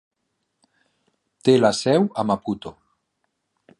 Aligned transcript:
Té 1.49 1.55
la 1.59 1.71
seu 1.81 2.09
a 2.23 2.25
Maputo. 2.31 2.77